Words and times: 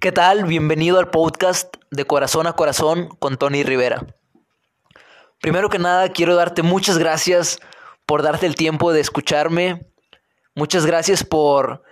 ¿Qué 0.00 0.12
tal? 0.12 0.44
Bienvenido 0.44 1.00
al 1.00 1.10
podcast 1.10 1.74
de 1.90 2.04
Corazón 2.04 2.46
a 2.46 2.52
Corazón 2.52 3.08
con 3.18 3.36
Tony 3.36 3.64
Rivera. 3.64 4.06
Primero 5.40 5.70
que 5.70 5.80
nada, 5.80 6.10
quiero 6.10 6.36
darte 6.36 6.62
muchas 6.62 6.98
gracias 6.98 7.58
por 8.06 8.22
darte 8.22 8.46
el 8.46 8.54
tiempo 8.54 8.92
de 8.92 9.00
escucharme. 9.00 9.88
Muchas 10.54 10.86
gracias 10.86 11.24
por 11.24 11.82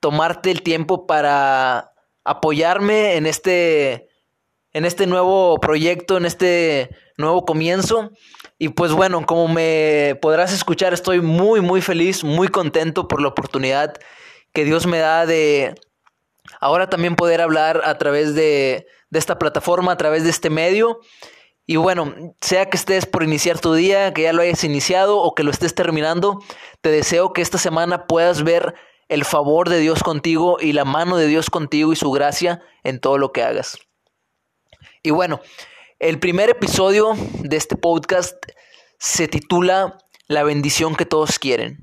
tomarte 0.00 0.50
el 0.50 0.62
tiempo 0.62 1.06
para 1.06 1.92
apoyarme 2.24 3.14
en 3.14 3.26
este, 3.26 4.08
en 4.72 4.84
este 4.84 5.06
nuevo 5.06 5.60
proyecto, 5.60 6.16
en 6.16 6.24
este 6.24 6.90
nuevo 7.16 7.44
comienzo. 7.44 8.10
Y 8.58 8.70
pues 8.70 8.90
bueno, 8.90 9.24
como 9.24 9.46
me 9.46 10.18
podrás 10.20 10.52
escuchar, 10.52 10.94
estoy 10.94 11.20
muy, 11.20 11.60
muy 11.60 11.80
feliz, 11.80 12.24
muy 12.24 12.48
contento 12.48 13.06
por 13.06 13.22
la 13.22 13.28
oportunidad 13.28 13.94
que 14.52 14.64
Dios 14.64 14.88
me 14.88 14.98
da 14.98 15.26
de 15.26 15.76
ahora 16.62 16.88
también 16.88 17.16
poder 17.16 17.40
hablar 17.40 17.82
a 17.84 17.98
través 17.98 18.34
de, 18.34 18.86
esta 19.10 19.38
plataforma, 19.38 19.92
a 19.92 19.96
través 19.96 20.22
de 20.22 20.30
este 20.30 20.48
medio. 20.48 21.00
Y 21.66 21.76
bueno, 21.76 22.14
sea 22.40 22.70
que 22.70 22.76
estés 22.76 23.04
por 23.04 23.24
iniciar 23.24 23.58
tu 23.58 23.74
día, 23.74 24.14
que 24.14 24.22
ya 24.22 24.32
lo 24.32 24.42
hayas 24.42 24.62
iniciado 24.62 25.18
o 25.18 25.34
que 25.34 25.42
lo 25.42 25.50
estés 25.50 25.74
terminando, 25.74 26.38
te 26.80 26.90
deseo 26.90 27.32
que 27.32 27.42
esta 27.42 27.58
semana 27.58 28.06
puedas 28.06 28.44
ver 28.44 28.74
el 29.08 29.24
favor 29.24 29.68
de 29.68 29.80
Dios 29.80 30.02
contigo 30.04 30.56
y 30.60 30.72
la 30.72 30.84
mano 30.84 31.16
de 31.16 31.26
Dios 31.26 31.50
contigo 31.50 31.92
y 31.92 31.96
su 31.96 32.10
gracia 32.12 32.62
en 32.84 33.00
todo 33.00 33.18
lo 33.18 33.32
que 33.32 33.42
hagas. 33.42 33.78
Y 35.02 35.10
bueno, 35.10 35.40
el 35.98 36.20
primer 36.20 36.48
episodio 36.48 37.14
de 37.40 37.56
este 37.56 37.76
podcast 37.76 38.36
se 38.98 39.26
titula 39.26 39.98
La 40.28 40.44
bendición 40.44 40.94
que 40.94 41.06
todos 41.06 41.40
quieren. 41.40 41.82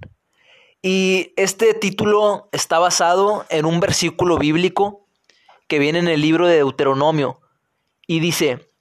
Y 0.82 1.34
este 1.36 1.74
título 1.74 2.48
está 2.54 2.80
basado 2.80 3.46
en 3.50 3.66
un 3.66 3.82
versículo 3.82 4.38
bíblico 4.38 5.08
que 5.68 5.78
viene 5.78 6.00
en 6.00 6.08
el 6.08 6.22
libro 6.22 6.48
de 6.48 6.56
Deuteronomio 6.56 7.42
y 8.08 8.22
dice, 8.22 8.72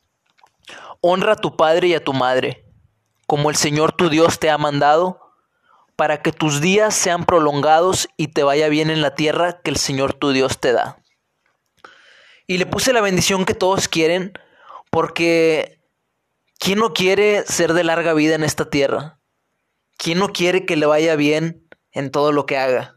honra 1.00 1.32
a 1.32 1.36
tu 1.36 1.56
padre 1.56 1.88
y 1.88 1.94
a 1.94 2.04
tu 2.04 2.12
madre, 2.12 2.64
como 3.26 3.50
el 3.50 3.56
Señor 3.56 3.92
tu 3.92 4.08
Dios 4.08 4.38
te 4.38 4.48
ha 4.48 4.58
mandado, 4.58 5.20
para 5.96 6.22
que 6.22 6.30
tus 6.30 6.60
días 6.60 6.94
sean 6.94 7.24
prolongados 7.24 8.08
y 8.16 8.28
te 8.28 8.44
vaya 8.44 8.68
bien 8.68 8.90
en 8.90 9.02
la 9.02 9.16
tierra 9.16 9.60
que 9.60 9.70
el 9.70 9.76
Señor 9.76 10.14
tu 10.14 10.30
Dios 10.30 10.60
te 10.60 10.72
da. 10.72 11.02
Y 12.46 12.58
le 12.58 12.66
puse 12.66 12.92
la 12.92 13.00
bendición 13.00 13.44
que 13.44 13.54
todos 13.54 13.88
quieren, 13.88 14.32
porque 14.90 15.82
¿quién 16.60 16.78
no 16.78 16.94
quiere 16.94 17.44
ser 17.44 17.72
de 17.72 17.82
larga 17.82 18.14
vida 18.14 18.36
en 18.36 18.44
esta 18.44 18.70
tierra? 18.70 19.20
¿Quién 19.96 20.20
no 20.20 20.28
quiere 20.28 20.64
que 20.64 20.76
le 20.76 20.86
vaya 20.86 21.16
bien 21.16 21.67
en 21.98 22.12
todo 22.12 22.30
lo 22.30 22.46
que 22.46 22.56
haga. 22.56 22.96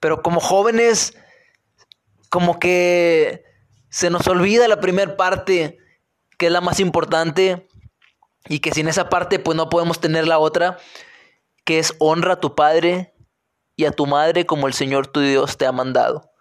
Pero 0.00 0.22
como 0.22 0.40
jóvenes, 0.40 1.16
como 2.30 2.58
que 2.58 3.44
se 3.90 4.10
nos 4.10 4.26
olvida 4.26 4.66
la 4.66 4.80
primera 4.80 5.16
parte, 5.16 5.78
que 6.36 6.46
es 6.46 6.52
la 6.52 6.60
más 6.60 6.80
importante, 6.80 7.68
y 8.48 8.58
que 8.58 8.72
sin 8.72 8.88
esa 8.88 9.08
parte 9.08 9.38
pues 9.38 9.56
no 9.56 9.68
podemos 9.68 10.00
tener 10.00 10.26
la 10.26 10.38
otra, 10.38 10.78
que 11.64 11.78
es 11.78 11.94
honra 12.00 12.34
a 12.34 12.40
tu 12.40 12.56
padre 12.56 13.14
y 13.76 13.84
a 13.84 13.92
tu 13.92 14.06
madre 14.06 14.46
como 14.46 14.66
el 14.66 14.74
Señor 14.74 15.06
tu 15.06 15.20
Dios 15.20 15.56
te 15.56 15.66
ha 15.66 15.72
mandado. 15.72 16.32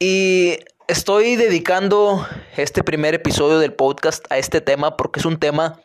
Y 0.00 0.58
estoy 0.88 1.36
dedicando 1.36 2.26
este 2.56 2.82
primer 2.82 3.14
episodio 3.14 3.60
del 3.60 3.74
podcast 3.74 4.24
a 4.30 4.38
este 4.38 4.60
tema 4.60 4.96
porque 4.96 5.20
es 5.20 5.26
un 5.26 5.38
tema 5.38 5.80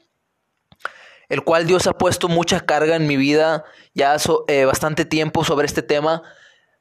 el 1.30 1.44
cual 1.44 1.68
Dios 1.68 1.88
ha 1.88 1.94
puesto 1.94 2.30
mucha 2.30 2.62
carga 2.62 2.96
en 2.96 3.08
mi 3.08 3.18
vida 3.18 3.66
ya 3.94 4.16
eh, 4.48 4.66
bastante 4.66 5.06
tiempo 5.06 5.44
sobre 5.44 5.66
este 5.66 5.82
tema. 5.82 6.24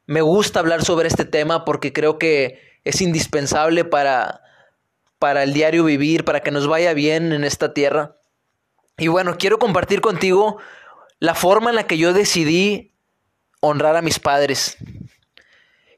Me 0.07 0.21
gusta 0.21 0.61
hablar 0.61 0.85
sobre 0.85 1.09
este 1.09 1.25
tema 1.25 1.65
porque 1.65 1.93
creo 1.93 2.19
que 2.19 2.61
es 2.85 3.01
indispensable 3.01 3.85
para, 3.85 4.43
para 5.19 5.43
el 5.43 5.53
diario 5.53 5.85
vivir, 5.85 6.25
para 6.25 6.41
que 6.41 6.53
nos 6.53 6.69
vaya 6.69 6.95
bien 6.95 7.33
en 7.33 7.43
esta 7.43 7.75
tierra. 7.75 8.17
Y 8.99 9.09
bueno, 9.09 9.37
quiero 9.39 9.59
compartir 9.59 10.01
contigo 10.01 10.59
la 11.19 11.35
forma 11.35 11.71
en 11.71 11.77
la 11.77 11.87
que 11.87 11.99
yo 11.99 12.13
decidí 12.13 12.95
honrar 13.61 13.97
a 13.97 14.03
mis 14.03 14.21
padres. 14.21 14.77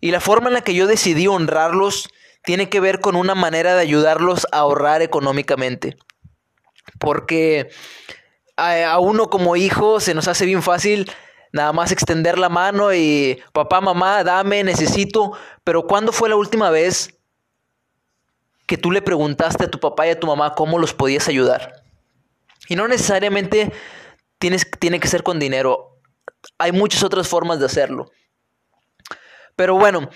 Y 0.00 0.11
la 0.11 0.21
forma 0.21 0.49
en 0.49 0.55
la 0.55 0.62
que 0.62 0.75
yo 0.75 0.87
decidí 0.87 1.27
honrarlos 1.27 2.09
tiene 2.44 2.71
que 2.71 2.81
ver 2.81 3.00
con 3.00 3.17
una 3.17 3.34
manera 3.34 3.75
de 3.75 3.83
ayudarlos 3.83 4.47
a 4.53 4.59
ahorrar 4.59 5.03
económicamente. 5.03 5.97
Porque 6.99 7.69
a, 8.59 8.99
uno 8.99 9.31
como 9.31 9.57
hijo 9.57 10.01
se 10.01 10.15
nos 10.15 10.29
hace 10.29 10.45
bien 10.45 10.63
fácil 10.63 11.11
nada 11.53 11.73
más 11.73 11.93
extender 11.93 12.39
la 12.39 12.49
mano 12.49 12.93
y 12.93 13.41
papá, 13.53 13.81
mamá, 13.81 14.25
dame, 14.25 14.65
necesito. 14.65 15.33
Pero 15.65 15.87
¿cuándo 15.87 16.13
fue 16.13 16.29
la 16.29 16.37
última 16.37 16.71
vez 16.71 17.19
que 18.67 18.77
tú 18.77 18.91
le 18.91 19.01
preguntaste 19.01 19.65
a 19.65 19.71
tu 19.71 19.81
papá 19.81 20.07
y 20.07 20.11
a 20.11 20.21
tu 20.21 20.27
mamá 20.27 20.55
cómo 20.55 20.79
los 20.79 20.93
podías 20.93 21.29
ayudar? 21.29 21.83
Y 22.69 22.77
no 22.77 22.87
necesariamente 22.87 23.73
tienes, 24.39 24.69
tiene 24.79 25.01
que 25.01 25.09
ser 25.09 25.23
con 25.23 25.39
dinero. 25.39 26.01
Hay 26.59 26.73
muchas 26.73 27.03
otras 27.03 27.29
formas 27.29 27.61
de 27.61 27.67
hacerlo. 27.67 28.11
Pero 29.57 29.77
bueno, 29.77 30.11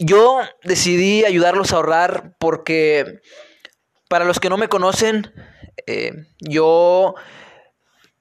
yo 0.00 0.40
decidí 0.64 1.24
ayudarlos 1.24 1.72
a 1.72 1.76
ahorrar 1.76 2.34
porque 2.40 3.20
para 4.08 4.24
los 4.24 4.40
que 4.40 4.50
no 4.50 4.56
me 4.56 4.68
conocen, 4.68 5.32
eh, 5.86 6.12
yo 6.40 7.14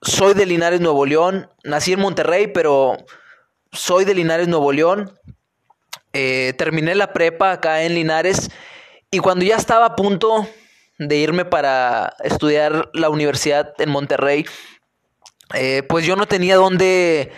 soy 0.03 0.33
de 0.33 0.45
Linares, 0.45 0.81
Nuevo 0.81 1.05
León. 1.05 1.49
Nací 1.63 1.93
en 1.93 1.99
Monterrey, 1.99 2.47
pero 2.47 2.97
soy 3.71 4.05
de 4.05 4.13
Linares, 4.13 4.47
Nuevo 4.47 4.71
León. 4.71 5.11
Eh, 6.13 6.53
terminé 6.57 6.93
la 6.95 7.11
prepa 7.13 7.51
acá 7.51 7.83
en 7.83 7.95
Linares 7.95 8.51
y 9.09 9.19
cuando 9.19 9.45
ya 9.45 9.55
estaba 9.55 9.85
a 9.85 9.95
punto 9.95 10.47
de 10.99 11.15
irme 11.17 11.43
para 11.43 12.15
estudiar 12.23 12.89
la 12.93 13.09
universidad 13.09 13.73
en 13.79 13.89
Monterrey, 13.89 14.45
eh, 15.55 15.83
pues 15.83 16.05
yo 16.05 16.15
no 16.15 16.27
tenía 16.27 16.55
dónde, 16.55 17.31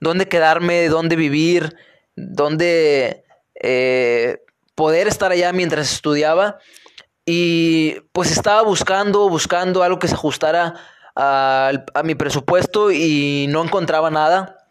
dónde 0.00 0.26
quedarme, 0.26 0.88
dónde 0.88 1.16
vivir, 1.16 1.76
dónde 2.16 3.24
eh, 3.62 4.38
poder 4.74 5.06
estar 5.06 5.32
allá 5.32 5.52
mientras 5.52 5.92
estudiaba. 5.92 6.58
Y 7.26 8.00
pues 8.12 8.30
estaba 8.30 8.62
buscando, 8.62 9.28
buscando 9.28 9.82
algo 9.82 9.98
que 9.98 10.08
se 10.08 10.14
ajustara 10.14 10.74
a, 11.16 11.72
mi 12.04 12.14
presupuesto 12.14 12.90
y 12.90 13.46
no 13.48 13.62
encontraba 13.62 14.10
nada. 14.10 14.70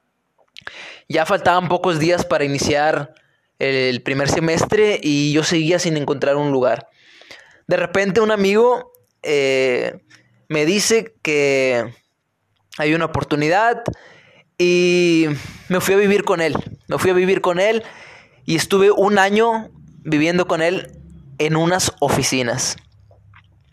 Ya 1.07 1.25
faltaban 1.25 1.67
pocos 1.67 1.99
días 1.99 2.25
para 2.25 2.45
iniciar 2.45 3.13
el 3.59 4.01
primer 4.01 4.29
semestre 4.29 4.99
y 5.01 5.31
yo 5.31 5.43
seguía 5.43 5.79
sin 5.79 5.97
encontrar 5.97 6.35
un 6.35 6.51
lugar. 6.51 6.89
De 7.67 7.77
repente 7.77 8.21
un 8.21 8.31
amigo 8.31 8.91
eh, 9.21 10.01
me 10.49 10.65
dice 10.65 11.13
que 11.21 11.93
hay 12.77 12.93
una 12.93 13.05
oportunidad 13.05 13.83
y 14.57 15.27
me 15.69 15.79
fui 15.79 15.93
a 15.95 15.97
vivir 15.97 16.23
con 16.23 16.41
él. 16.41 16.55
Me 16.87 16.97
fui 16.97 17.11
a 17.11 17.13
vivir 17.13 17.41
con 17.41 17.59
él 17.59 17.83
y 18.45 18.55
estuve 18.55 18.91
un 18.91 19.17
año 19.17 19.69
viviendo 20.03 20.47
con 20.47 20.61
él 20.61 20.91
en 21.37 21.55
unas 21.55 21.93
oficinas. 21.99 22.77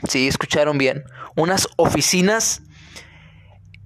Sí, 0.08 0.28
escucharon 0.28 0.78
bien. 0.78 1.04
Unas 1.36 1.68
oficinas. 1.76 2.62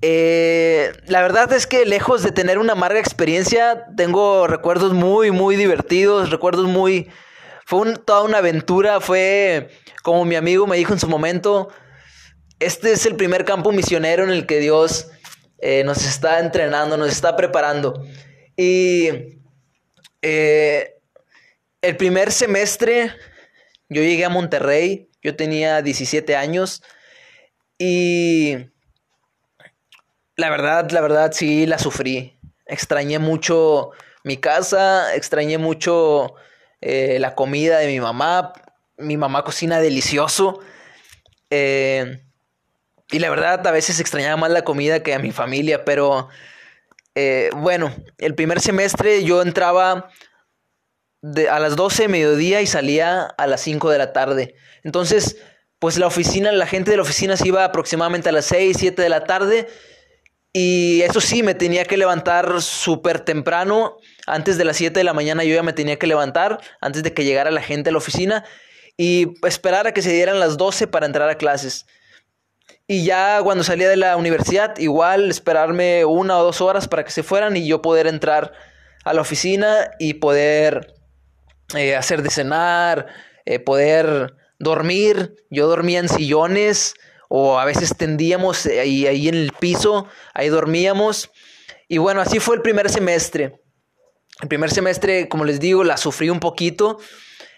Eh, 0.02 0.92
la 1.06 1.22
verdad 1.22 1.52
es 1.52 1.66
que 1.66 1.86
lejos 1.86 2.22
de 2.22 2.30
tener 2.30 2.58
una 2.58 2.72
amarga 2.72 3.00
experiencia, 3.00 3.86
tengo 3.97 4.47
recuerdos 4.47 4.92
muy, 4.92 5.30
muy 5.30 5.56
divertidos, 5.56 6.30
recuerdos 6.30 6.66
muy... 6.66 7.08
Fue 7.66 7.94
toda 7.97 8.22
una 8.22 8.38
aventura, 8.38 9.00
fue 9.00 9.70
como 10.03 10.26
mi 10.26 10.36
amigo 10.36 10.66
me 10.66 10.76
dijo 10.76 10.92
en 10.92 11.00
su 11.00 11.08
momento, 11.08 11.70
este 12.60 12.92
es 12.92 13.06
el 13.06 13.16
primer 13.16 13.47
campo 13.47 13.72
misionero 13.72 14.22
en 14.22 14.30
el 14.30 14.44
que 14.44 14.60
Dios 14.60 15.08
eh, 15.58 15.82
nos 15.82 16.04
está 16.04 16.41
entrenando, 16.41 16.98
nos 16.98 17.08
está 17.08 17.36
preparando. 17.36 18.04
Y 18.54 19.08
eh, 20.20 20.94
el 21.80 21.97
primer 21.97 22.33
semestre 22.33 23.12
yo 23.89 24.03
llegué 24.03 24.27
a 24.27 24.28
Monterrey, 24.28 25.09
yo 25.24 25.34
tenía 25.34 25.82
17 25.82 26.36
años 26.36 26.82
y 27.78 28.56
la 30.36 30.50
verdad, 30.50 30.91
la 30.91 31.00
verdad 31.00 31.32
sí 31.32 31.66
la 31.66 31.78
sufrí. 31.78 32.38
Extrañé 32.66 33.18
mucho 33.18 33.91
mi 34.22 34.36
casa, 34.36 35.15
extrañé 35.15 35.59
mucho 35.59 36.34
eh, 36.80 37.18
la 37.18 37.34
comida 37.34 37.78
de 37.78 37.88
mi 37.88 38.00
mamá. 38.00 38.53
Mi 38.97 39.16
mamá 39.16 39.42
cocina 39.42 39.80
delicioso. 39.80 40.60
Eh, 41.50 42.22
y 43.10 43.18
la 43.18 43.30
verdad, 43.30 43.66
a 43.66 43.70
veces 43.70 44.00
extrañaba 44.00 44.36
más 44.36 44.50
la 44.50 44.62
comida 44.62 45.03
que 45.03 45.15
a 45.15 45.18
mi 45.18 45.32
familia, 45.32 45.84
pero 45.84 46.28
eh, 47.15 47.50
bueno, 47.56 47.94
el 48.18 48.34
primer 48.34 48.60
semestre 48.60 49.24
yo 49.24 49.42
entraba 49.42 50.10
a 51.50 51.59
las 51.59 51.76
12 51.76 52.03
de 52.03 52.09
mediodía 52.09 52.60
y 52.60 52.66
salía 52.66 53.22
a 53.22 53.47
las 53.47 53.60
5 53.62 53.91
de 53.91 53.98
la 53.98 54.12
tarde. 54.12 54.54
Entonces, 54.82 55.36
pues 55.78 55.98
la 55.98 56.06
oficina, 56.06 56.53
la 56.53 56.66
gente 56.66 56.91
de 56.91 56.98
la 56.98 57.03
oficina 57.03 57.36
se 57.36 57.48
iba 57.48 57.65
aproximadamente 57.65 58.28
a 58.28 58.32
las 58.32 58.44
6, 58.47 58.76
7 58.78 59.00
de 59.00 59.09
la 59.09 59.24
tarde. 59.24 59.66
Y 60.53 61.03
eso 61.03 61.21
sí, 61.21 61.42
me 61.42 61.54
tenía 61.54 61.84
que 61.84 61.97
levantar 61.97 62.62
súper 62.62 63.21
temprano 63.21 63.97
antes 64.26 64.56
de 64.56 64.65
las 64.65 64.76
7 64.76 64.98
de 64.98 65.04
la 65.04 65.12
mañana 65.12 65.44
yo 65.44 65.54
ya 65.54 65.62
me 65.62 65.72
tenía 65.72 65.98
que 65.98 66.06
levantar, 66.06 66.60
antes 66.80 67.03
de 67.03 67.12
que 67.12 67.24
llegara 67.24 67.50
la 67.50 67.60
gente 67.62 67.91
a 67.91 67.92
la 67.92 67.98
oficina, 67.98 68.44
y 68.97 69.34
esperar 69.47 69.86
a 69.86 69.92
que 69.92 70.03
se 70.03 70.12
dieran 70.12 70.38
las 70.38 70.56
12 70.56 70.86
para 70.86 71.06
entrar 71.06 71.28
a 71.28 71.36
clases. 71.36 71.86
Y 72.86 73.04
ya 73.04 73.41
cuando 73.42 73.65
salía 73.65 73.88
de 73.88 73.97
la 73.97 74.16
universidad, 74.16 74.78
igual 74.78 75.30
esperarme 75.30 76.04
una 76.04 76.38
o 76.38 76.44
dos 76.44 76.60
horas 76.60 76.86
para 76.86 77.04
que 77.04 77.10
se 77.10 77.22
fueran 77.22 77.56
y 77.56 77.66
yo 77.66 77.82
poder 77.82 78.06
entrar 78.06 78.53
a 79.04 79.12
la 79.12 79.22
oficina 79.22 79.91
y 79.98 80.15
poder 80.15 80.93
eh, 81.75 81.97
hacer 81.97 82.22
de 82.22 82.31
cenar, 82.31 83.07
eh, 83.45 83.59
poder 83.59 84.34
dormir. 84.59 85.34
Yo 85.51 85.66
dormía 85.66 86.01
en 86.01 86.09
sillones 86.09 86.95
o 87.28 87.59
a 87.59 87.65
veces 87.65 87.97
tendíamos 87.97 88.66
ahí, 88.66 89.07
ahí 89.07 89.28
en 89.28 89.34
el 89.34 89.53
piso, 89.53 90.07
ahí 90.34 90.49
dormíamos. 90.49 91.31
Y 91.89 91.99
bueno, 91.99 92.21
así 92.21 92.39
fue 92.39 92.57
el 92.57 92.63
primer 92.63 92.91
semestre. 92.91 93.61
El 94.41 94.49
primer 94.49 94.71
semestre, 94.71 95.28
como 95.28 95.45
les 95.45 95.61
digo, 95.61 95.84
la 95.84 95.97
sufrí 95.97 96.31
un 96.31 96.41
poquito. 96.41 96.99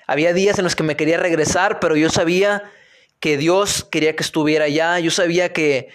Había 0.06 0.32
días 0.32 0.58
en 0.58 0.64
los 0.64 0.76
que 0.76 0.82
me 0.82 0.96
quería 0.96 1.18
regresar, 1.18 1.80
pero 1.80 1.96
yo 1.96 2.10
sabía 2.10 2.70
que 3.18 3.36
Dios 3.36 3.84
quería 3.84 4.14
que 4.14 4.22
estuviera 4.22 4.66
allá. 4.66 4.98
Yo 5.00 5.10
sabía 5.10 5.52
que, 5.52 5.88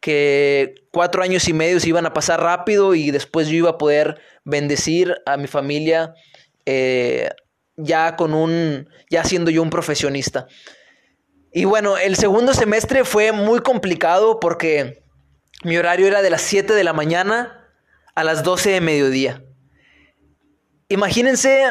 que 0.00 0.74
cuatro 0.92 1.22
años 1.22 1.48
y 1.48 1.52
medio 1.52 1.80
se 1.80 1.88
iban 1.88 2.06
a 2.06 2.12
pasar 2.12 2.40
rápido 2.40 2.94
y 2.94 3.10
después 3.10 3.48
yo 3.48 3.56
iba 3.56 3.70
a 3.70 3.78
poder 3.78 4.20
bendecir 4.44 5.16
a 5.26 5.36
mi 5.36 5.46
familia 5.46 6.14
eh, 6.64 7.30
ya 7.76 8.16
con 8.16 8.34
un, 8.34 8.88
ya 9.10 9.24
siendo 9.24 9.50
yo 9.50 9.62
un 9.62 9.70
profesionista. 9.70 10.46
Y 11.52 11.64
bueno, 11.64 11.96
el 11.96 12.16
segundo 12.16 12.54
semestre 12.54 13.04
fue 13.04 13.32
muy 13.32 13.60
complicado 13.60 14.40
porque 14.40 15.02
mi 15.64 15.76
horario 15.76 16.06
era 16.06 16.22
de 16.22 16.30
las 16.30 16.42
7 16.42 16.74
de 16.74 16.84
la 16.84 16.92
mañana 16.92 17.70
a 18.14 18.24
las 18.24 18.42
12 18.42 18.70
de 18.70 18.80
mediodía. 18.80 19.42
Imagínense 20.88 21.64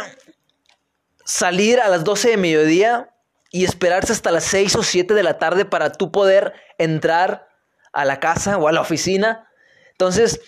salir 1.24 1.80
a 1.80 1.90
las 1.90 2.04
12 2.04 2.32
de 2.32 2.38
mediodía 2.38 3.10
y 3.52 3.64
esperarse 3.64 4.12
hasta 4.14 4.32
las 4.32 4.44
6 4.46 4.76
o 4.76 4.84
7 4.84 5.14
de 5.14 5.24
la 5.24 5.38
tarde 5.38 5.66
para 5.66 5.92
tú 5.92 6.12
poder 6.12 6.54
entrar 6.78 7.48
a 7.94 8.06
la 8.06 8.20
casa 8.20 8.58
o 8.58 8.68
a 8.68 8.72
la 8.72 8.82
oficina. 8.82 9.50
Entonces, 9.92 10.42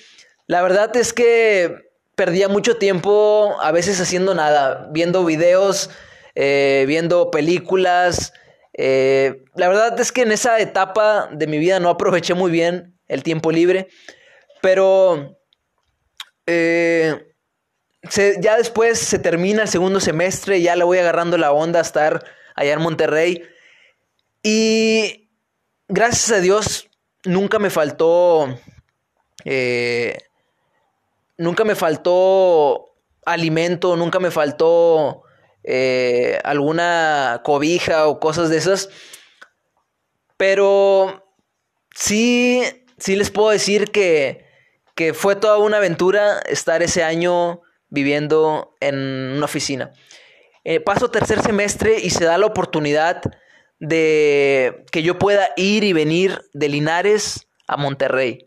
la 0.47 0.61
verdad 0.61 0.95
es 0.97 1.13
que 1.13 1.86
perdía 2.17 2.49
mucho 2.49 2.77
tiempo 2.77 3.55
a 3.61 3.71
veces 3.71 4.01
haciendo 4.01 4.33
nada, 4.33 4.89
viendo 4.91 5.23
videos, 5.23 5.91
eh, 6.33 6.83
viendo 6.87 7.29
películas. 7.29 8.33
Eh, 8.73 9.45
la 9.53 9.67
verdad 9.67 9.97
es 9.99 10.11
que 10.11 10.23
en 10.23 10.31
esa 10.31 10.59
etapa 10.59 11.29
de 11.31 11.45
mi 11.45 11.59
vida 11.59 11.79
no 11.79 11.89
aproveché 11.89 12.33
muy 12.33 12.49
bien 12.49 12.99
el 13.07 13.21
tiempo 13.21 13.51
libre, 13.51 13.87
pero 14.63 15.37
eh, 16.47 17.33
ya 18.39 18.57
después 18.57 18.97
se 18.97 19.19
termina 19.19 19.61
el 19.61 19.69
segundo 19.69 19.99
semestre, 19.99 20.59
ya 20.59 20.75
le 20.75 20.85
voy 20.85 20.97
agarrando 20.97 21.37
la 21.37 21.51
onda 21.51 21.79
a 21.79 21.83
estar 21.83 22.25
allá 22.55 22.73
en 22.73 22.81
Monterrey. 22.81 23.43
Y 24.41 25.29
gracias 25.87 26.31
a 26.31 26.41
Dios 26.41 26.89
nunca 27.25 27.59
me 27.59 27.69
faltó, 27.69 28.59
eh, 29.45 30.17
nunca 31.37 31.63
me 31.63 31.75
faltó 31.75 32.95
alimento, 33.25 33.95
nunca 33.95 34.19
me 34.19 34.31
faltó 34.31 35.23
eh, 35.63 36.39
alguna 36.43 37.41
cobija 37.43 38.07
o 38.07 38.19
cosas 38.19 38.49
de 38.49 38.57
esas. 38.57 38.89
Pero 40.37 41.25
sí, 41.95 42.61
sí 42.97 43.15
les 43.15 43.31
puedo 43.31 43.49
decir 43.49 43.91
que, 43.91 44.45
que 44.95 45.13
fue 45.13 45.35
toda 45.35 45.57
una 45.57 45.77
aventura 45.77 46.39
estar 46.47 46.83
ese 46.83 47.03
año 47.03 47.61
viviendo 47.89 48.75
en 48.79 48.95
una 48.95 49.45
oficina. 49.45 49.91
Eh, 50.63 50.79
paso 50.79 51.09
tercer 51.09 51.41
semestre 51.41 51.99
y 51.99 52.09
se 52.09 52.25
da 52.25 52.37
la 52.37 52.45
oportunidad 52.45 53.21
de 53.79 54.85
que 54.91 55.03
yo 55.03 55.17
pueda 55.17 55.49
ir 55.55 55.83
y 55.83 55.93
venir 55.93 56.41
de 56.53 56.69
Linares 56.69 57.47
a 57.67 57.77
Monterrey. 57.77 58.46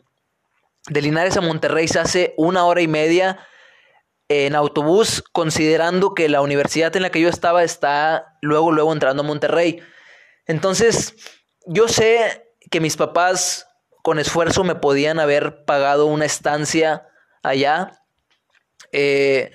De 0.88 1.02
Linares 1.02 1.36
a 1.36 1.40
Monterrey 1.40 1.88
se 1.88 1.98
hace 1.98 2.34
una 2.36 2.64
hora 2.64 2.80
y 2.80 2.88
media 2.88 3.38
en 4.28 4.54
autobús, 4.54 5.24
considerando 5.32 6.14
que 6.14 6.28
la 6.28 6.40
universidad 6.40 6.94
en 6.94 7.02
la 7.02 7.10
que 7.10 7.20
yo 7.20 7.28
estaba 7.28 7.64
está 7.64 8.38
luego, 8.40 8.70
luego 8.70 8.92
entrando 8.92 9.22
a 9.22 9.26
Monterrey. 9.26 9.82
Entonces, 10.46 11.16
yo 11.66 11.88
sé 11.88 12.54
que 12.70 12.80
mis 12.80 12.96
papás 12.96 13.66
con 14.02 14.18
esfuerzo 14.18 14.64
me 14.64 14.74
podían 14.74 15.18
haber 15.20 15.64
pagado 15.64 16.06
una 16.06 16.24
estancia 16.24 17.08
allá. 17.42 18.02
Eh, 18.92 19.52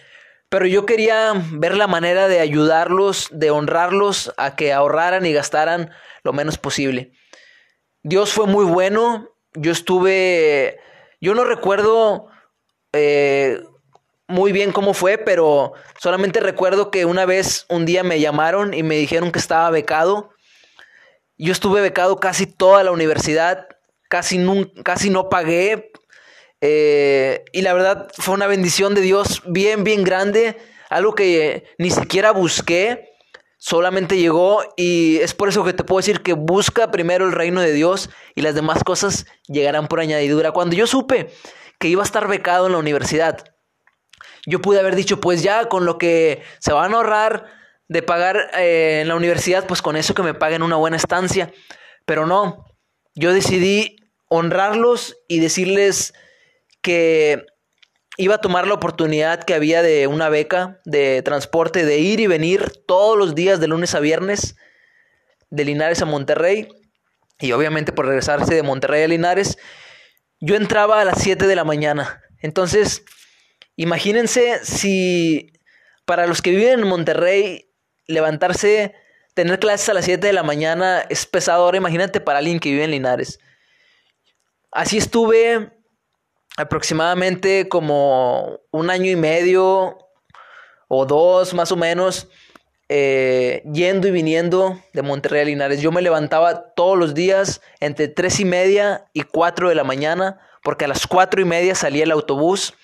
pero 0.50 0.68
yo 0.68 0.86
quería 0.86 1.34
ver 1.52 1.76
la 1.76 1.88
manera 1.88 2.28
de 2.28 2.40
ayudarlos, 2.40 3.30
de 3.32 3.52
honrarlos 3.52 4.34
a 4.38 4.56
que 4.56 4.74
ahorraran 4.74 5.26
y 5.26 5.34
gastaran 5.34 5.92
lo 6.24 6.34
menos 6.34 6.58
posible. 6.58 7.12
Dios 8.04 8.32
fue 8.32 8.46
muy 8.46 8.66
bueno. 8.66 9.32
Yo 9.54 9.72
estuve, 9.72 10.80
yo 11.26 11.34
no 11.34 11.44
recuerdo 11.44 12.28
eh, 12.94 13.60
muy 14.28 14.52
bien 14.52 14.72
cómo 14.72 14.94
fue, 14.94 15.18
pero 15.18 15.74
solamente 16.00 16.40
recuerdo 16.40 16.92
que 16.92 17.06
una 17.06 17.26
vez, 17.26 17.66
un 17.68 17.84
día 17.88 18.04
me 18.04 18.20
llamaron 18.20 18.76
y 18.76 18.84
me 18.84 18.96
dijeron 18.96 19.32
que 19.32 19.40
estaba 19.40 19.72
becado. 19.72 20.30
Yo 21.40 21.52
estuve 21.52 21.82
becado 21.82 22.18
casi 22.20 22.46
toda 22.46 22.84
la 22.84 22.92
universidad, 22.92 23.68
casi, 24.08 24.40
casi 24.84 25.10
no 25.10 25.28
pagué 25.30 25.92
eh, 26.62 27.44
y 27.52 27.64
la 27.64 27.74
verdad 27.74 28.08
fue 28.16 28.36
una 28.36 28.46
bendición 28.46 28.94
de 28.94 29.02
Dios 29.02 29.42
bien, 29.48 29.84
bien 29.84 30.04
grande, 30.04 30.56
algo 30.92 31.16
que 31.16 31.64
ni 31.80 31.90
siquiera 31.90 32.30
busqué, 32.30 33.15
solamente 33.66 34.20
llegó 34.20 34.62
y 34.78 35.18
es 35.22 35.34
por 35.34 35.50
eso 35.50 35.64
que 35.64 35.74
te 35.74 35.84
puedo 35.84 35.98
decir 35.98 36.22
que 36.22 36.34
busca 36.34 36.92
primero 36.92 37.26
el 37.26 37.32
reino 37.32 37.62
de 37.62 37.74
Dios 37.74 38.12
y 38.36 38.42
las 38.42 38.54
demás 38.54 38.84
cosas 38.84 39.26
llegarán 39.48 39.88
por 39.88 40.00
añadidura. 40.00 40.52
Cuando 40.52 40.76
yo 40.76 40.86
supe 40.86 41.32
que 41.80 41.88
iba 41.88 42.04
a 42.04 42.06
estar 42.06 42.28
becado 42.28 42.68
en 42.68 42.74
la 42.74 42.78
universidad, 42.78 43.44
yo 44.46 44.62
pude 44.62 44.80
haber 44.80 44.96
dicho, 44.96 45.20
pues 45.20 45.42
ya 45.42 45.68
con 45.68 45.84
lo 45.84 45.98
que 45.98 46.44
se 46.60 46.74
van 46.74 46.94
a 46.94 46.98
ahorrar 46.98 47.48
de 47.88 48.04
pagar 48.04 48.52
eh, 48.56 49.00
en 49.02 49.08
la 49.08 49.16
universidad, 49.16 49.66
pues 49.66 49.82
con 49.82 49.98
eso 49.98 50.14
que 50.14 50.22
me 50.22 50.36
paguen 50.36 50.62
una 50.62 50.76
buena 50.76 50.98
estancia. 50.98 51.52
Pero 52.06 52.28
no, 52.28 52.66
yo 53.16 53.34
decidí 53.34 53.96
honrarlos 54.30 55.18
y 55.28 55.40
decirles 55.40 56.14
que 56.84 57.48
iba 58.18 58.36
a 58.36 58.42
tomar 58.42 58.68
la 58.68 58.76
oportunidad 58.76 59.44
que 59.44 59.54
había 59.54 59.82
de 59.82 60.08
una 60.08 60.30
beca 60.30 60.80
de 60.86 61.22
transporte, 61.22 61.86
de 61.86 62.00
ir 62.00 62.20
y 62.20 62.28
venir 62.28 62.72
todos 62.88 63.18
los 63.18 63.36
días 63.36 63.60
de 63.60 63.68
lunes 63.68 63.96
a 63.96 64.00
viernes 64.00 64.56
de 65.50 65.66
Linares 65.66 66.02
a 66.02 66.06
Monterrey 66.06 66.68
y 67.40 67.52
obviamente 67.52 67.92
por 67.92 68.06
regresarse 68.06 68.54
de 68.54 68.64
Monterrey 68.64 69.04
a 69.04 69.08
Linares, 69.08 69.58
yo 70.40 70.56
entraba 70.56 71.02
a 71.02 71.06
las 71.06 71.22
7 71.22 71.48
de 71.48 71.56
la 71.56 71.64
mañana. 71.64 72.22
Entonces, 72.40 73.04
imagínense 73.76 74.60
si 74.64 75.52
para 76.06 76.28
los 76.28 76.42
que 76.42 76.52
viven 76.52 76.80
en 76.80 76.88
Monterrey, 76.88 77.72
levantarse, 78.08 78.94
tener 79.34 79.60
clases 79.60 79.90
a 79.90 79.94
las 79.94 80.06
7 80.06 80.28
de 80.28 80.34
la 80.34 80.44
mañana 80.44 81.06
es 81.10 81.26
pesado. 81.26 81.64
Ahora 81.64 81.78
imagínate 81.78 82.22
para 82.22 82.40
alguien 82.40 82.60
que 82.60 82.72
vive 82.72 82.84
en 82.84 82.92
Linares. 82.92 83.40
Así 84.72 84.98
estuve 84.98 85.72
aproximadamente 86.58 87.68
como 87.68 88.60
un 88.72 88.90
año 88.90 89.12
y 89.12 89.16
medio 89.16 89.98
o 90.88 91.06
dos 91.06 91.54
más 91.54 91.72
o 91.72 91.76
menos 91.76 92.28
eh, 92.88 93.64
yendo 93.74 94.08
y 94.08 94.12
viniendo 94.12 94.80
de 94.94 95.02
Monterrey 95.02 95.42
a 95.42 95.46
Linares. 95.46 95.82
Yo 95.82 95.92
me 95.92 96.02
levantaba 96.02 96.74
todos 96.76 96.98
los 96.98 97.14
días 97.14 97.62
entre 97.80 98.08
tres 98.08 98.40
y 98.40 98.46
media 98.46 99.08
y 99.12 99.22
cuatro 99.22 99.70
de 99.70 99.76
la 99.76 99.84
mañana 99.84 100.40
porque 100.64 100.86
a 100.86 100.88
las 100.88 101.08
cuatro 101.08 101.42
y 101.42 101.46
media 101.46 101.76
salía 101.76 102.04
el 102.04 102.12
autobús. 102.12 102.76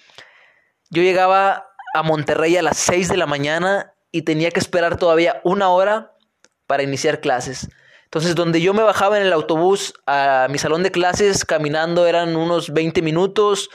Yo 0.89 1.03
llegaba 1.03 1.67
a 1.93 2.03
Monterrey 2.03 2.57
a 2.57 2.61
las 2.61 2.77
seis 2.77 3.09
de 3.09 3.17
la 3.17 3.25
mañana 3.25 3.93
y 4.11 4.23
tenía 4.23 4.51
que 4.51 4.59
esperar 4.59 4.97
todavía 4.97 5.39
una 5.43 5.69
hora 5.69 6.15
para 6.67 6.83
iniciar 6.83 7.21
clases. 7.21 7.69
Entonces, 8.11 8.35
donde 8.35 8.59
yo 8.59 8.73
me 8.73 8.83
bajaba 8.83 9.17
en 9.17 9.23
el 9.23 9.31
autobús 9.31 9.93
a 10.05 10.47
mi 10.49 10.57
salón 10.57 10.83
de 10.83 10.91
clases, 10.91 11.45
caminando 11.45 12.05
eran 12.05 12.35
unos 12.35 12.73
20 12.73 13.01
minutos 13.01 13.69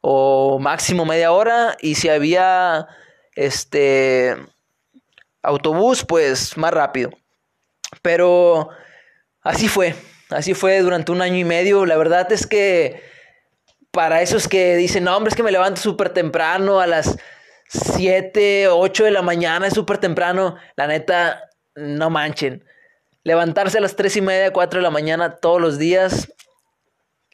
o 0.00 0.58
máximo 0.58 1.04
media 1.04 1.30
hora. 1.30 1.76
Y 1.80 1.94
si 1.94 2.08
había 2.08 2.88
este 3.36 4.36
autobús, 5.40 6.04
pues 6.04 6.56
más 6.56 6.72
rápido. 6.72 7.10
Pero 8.02 8.70
así 9.42 9.68
fue, 9.68 9.94
así 10.30 10.52
fue 10.52 10.80
durante 10.80 11.12
un 11.12 11.22
año 11.22 11.36
y 11.36 11.44
medio. 11.44 11.86
La 11.86 11.96
verdad 11.96 12.32
es 12.32 12.48
que 12.48 13.00
para 13.92 14.20
esos 14.20 14.48
que 14.48 14.74
dicen, 14.74 15.04
no, 15.04 15.16
hombre, 15.16 15.30
es 15.30 15.36
que 15.36 15.44
me 15.44 15.52
levanto 15.52 15.80
súper 15.80 16.08
temprano, 16.08 16.80
a 16.80 16.88
las 16.88 17.16
7, 17.68 18.66
8 18.66 19.04
de 19.04 19.10
la 19.12 19.22
mañana, 19.22 19.68
es 19.68 19.74
súper 19.74 19.98
temprano. 19.98 20.56
La 20.74 20.88
neta, 20.88 21.50
no 21.76 22.10
manchen 22.10 22.64
levantarse 23.26 23.78
a 23.78 23.80
las 23.80 23.96
3 23.96 24.18
y 24.18 24.20
media, 24.20 24.52
4 24.52 24.78
de 24.78 24.84
la 24.84 24.90
mañana 24.90 25.34
todos 25.34 25.60
los 25.60 25.78
días, 25.78 26.32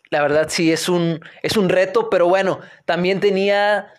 la 0.09 0.23
verdad 0.23 0.47
sí 0.49 0.73
es 0.73 0.89
un, 0.89 1.21
es 1.43 1.59
un 1.59 1.69
reto, 1.69 2.09
pero 2.09 2.27
bueno, 2.29 2.61
también 2.87 3.21
tenía 3.21 3.93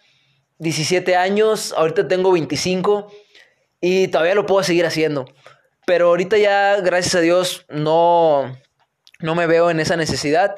17 0.58 1.16
años, 1.16 1.72
ahorita 1.78 2.08
tengo 2.08 2.32
25 2.32 3.14
y 3.80 4.08
todavía 4.08 4.34
lo 4.34 4.48
puedo 4.48 4.64
seguir 4.64 4.88
haciendo. 4.88 5.26
Pero 5.86 6.08
ahorita 6.08 6.36
ya, 6.40 6.82
gracias 6.82 7.14
a 7.14 7.20
Dios, 7.20 7.64
no, 7.70 8.58
no 9.20 9.36
me 9.36 9.46
veo 9.46 9.70
en 9.70 9.80
esa 9.80 9.96
necesidad. 9.96 10.56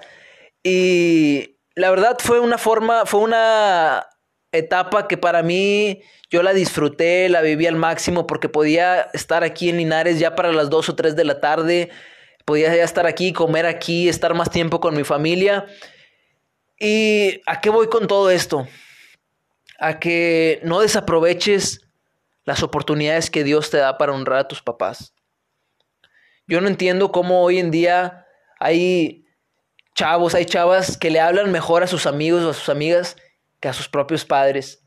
Y 0.64 1.58
la 1.76 1.90
verdad 1.90 2.16
fue 2.18 2.40
una 2.40 2.58
forma, 2.58 3.06
fue 3.06 3.20
una 3.20 4.08
etapa 4.52 5.08
que 5.08 5.18
para 5.18 5.44
mí 5.44 6.02
yo 6.30 6.44
la 6.44 6.54
disfruté, 6.54 7.30
la 7.30 7.42
viví 7.42 7.68
al 7.68 7.76
máximo 7.76 8.28
porque 8.28 8.50
podía 8.50 9.02
estar 9.14 9.44
aquí 9.44 9.70
en 9.70 9.78
Linares 9.78 10.20
ya 10.20 10.36
para 10.36 10.52
las 10.52 10.70
2 10.70 10.90
o 10.90 10.96
3 10.96 11.16
de 11.16 11.26
la 11.26 11.40
tarde, 11.40 11.90
podía 12.46 12.76
ya 12.76 12.84
estar 12.84 13.06
aquí, 13.06 13.34
comer 13.34 13.66
aquí, 13.66 14.10
estar 14.10 14.34
más 14.34 14.50
tiempo 14.50 14.80
con 14.80 14.96
mi 14.96 15.04
familia. 15.04 15.66
¿Y 16.80 17.42
a 17.46 17.62
qué 17.62 17.70
voy 17.70 17.88
con 17.88 18.08
todo 18.08 18.30
esto? 18.30 18.68
A 19.80 20.00
que 20.00 20.60
no 20.64 20.82
desaproveches 20.82 21.82
las 22.44 22.64
oportunidades 22.64 23.30
que 23.30 23.44
Dios 23.44 23.70
te 23.70 23.78
da 23.78 23.98
para 23.98 24.14
honrar 24.14 24.40
a 24.40 24.48
tus 24.48 24.62
papás. 24.62 25.14
Yo 26.48 26.62
no 26.62 26.68
entiendo 26.68 27.12
cómo 27.12 27.42
hoy 27.42 27.60
en 27.60 27.72
día 27.72 28.26
hay 28.60 29.26
chavos, 29.96 30.36
hay 30.36 30.46
chavas 30.46 30.98
que 30.98 31.10
le 31.10 31.20
hablan 31.20 31.52
mejor 31.52 31.82
a 31.82 31.88
sus 31.88 32.06
amigos 32.06 32.44
o 32.44 32.52
a 32.52 32.54
sus 32.54 32.70
amigas 32.70 33.16
a 33.68 33.74
sus 33.74 33.90
propios 33.90 34.26
padres, 34.26 34.84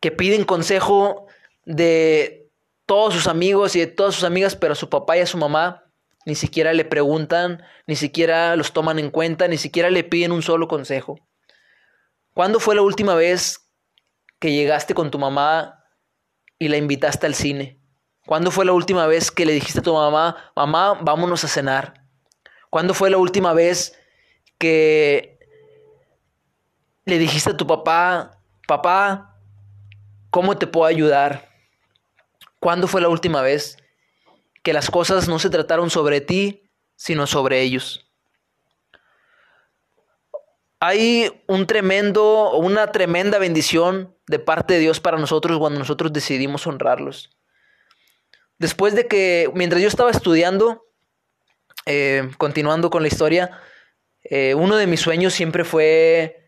que 0.00 0.10
piden 0.10 0.44
consejo 0.44 1.26
de 1.64 2.50
todos 2.86 3.14
sus 3.14 3.26
amigos 3.26 3.76
y 3.76 3.80
de 3.80 3.86
todas 3.86 4.14
sus 4.14 4.24
amigas, 4.24 4.56
pero 4.56 4.72
a 4.72 4.76
su 4.76 4.88
papá 4.88 5.16
y 5.16 5.20
a 5.20 5.26
su 5.26 5.38
mamá 5.38 5.82
ni 6.24 6.34
siquiera 6.34 6.72
le 6.72 6.84
preguntan, 6.84 7.62
ni 7.86 7.96
siquiera 7.96 8.54
los 8.56 8.72
toman 8.72 8.98
en 8.98 9.10
cuenta, 9.10 9.48
ni 9.48 9.58
siquiera 9.58 9.90
le 9.90 10.04
piden 10.04 10.32
un 10.32 10.42
solo 10.42 10.68
consejo. 10.68 11.18
¿Cuándo 12.34 12.60
fue 12.60 12.74
la 12.74 12.82
última 12.82 13.14
vez 13.14 13.68
que 14.38 14.52
llegaste 14.52 14.94
con 14.94 15.10
tu 15.10 15.18
mamá 15.18 15.84
y 16.58 16.68
la 16.68 16.76
invitaste 16.76 17.26
al 17.26 17.34
cine? 17.34 17.80
¿Cuándo 18.26 18.50
fue 18.50 18.64
la 18.64 18.72
última 18.72 19.06
vez 19.06 19.30
que 19.30 19.44
le 19.44 19.52
dijiste 19.52 19.80
a 19.80 19.82
tu 19.82 19.94
mamá, 19.94 20.52
mamá, 20.54 20.98
vámonos 21.02 21.44
a 21.44 21.48
cenar? 21.48 21.94
¿Cuándo 22.70 22.94
fue 22.94 23.10
la 23.10 23.18
última 23.18 23.52
vez 23.52 23.98
que 24.58 25.31
le 27.04 27.18
dijiste 27.18 27.50
a 27.50 27.56
tu 27.56 27.66
papá, 27.66 28.38
papá, 28.66 29.36
¿cómo 30.30 30.56
te 30.56 30.66
puedo 30.66 30.86
ayudar? 30.86 31.48
¿Cuándo 32.60 32.86
fue 32.86 33.00
la 33.00 33.08
última 33.08 33.42
vez 33.42 33.76
que 34.62 34.72
las 34.72 34.90
cosas 34.90 35.28
no 35.28 35.38
se 35.38 35.50
trataron 35.50 35.90
sobre 35.90 36.20
ti, 36.20 36.70
sino 36.96 37.26
sobre 37.26 37.60
ellos? 37.60 38.08
Hay 40.78 41.42
un 41.46 41.66
tremendo, 41.66 42.52
una 42.56 42.90
tremenda 42.90 43.38
bendición 43.38 44.16
de 44.26 44.38
parte 44.38 44.74
de 44.74 44.80
Dios 44.80 45.00
para 45.00 45.18
nosotros 45.18 45.58
cuando 45.58 45.78
nosotros 45.78 46.12
decidimos 46.12 46.66
honrarlos. 46.66 47.30
Después 48.58 48.94
de 48.94 49.06
que, 49.06 49.50
mientras 49.54 49.80
yo 49.82 49.88
estaba 49.88 50.10
estudiando, 50.10 50.84
eh, 51.86 52.30
continuando 52.38 52.90
con 52.90 53.02
la 53.02 53.08
historia, 53.08 53.60
eh, 54.24 54.54
uno 54.54 54.76
de 54.76 54.86
mis 54.86 55.00
sueños 55.00 55.34
siempre 55.34 55.64
fue 55.64 56.41